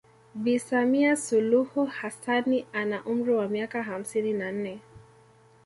[0.43, 4.79] Bi Samia Suluhu Hassanni ana umri wa miaka hamsini na nne